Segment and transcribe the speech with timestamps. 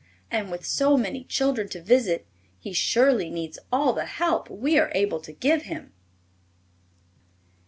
[0.31, 2.25] And, with so many children to visit,
[2.57, 5.93] he surely needs all the help we are able to give him.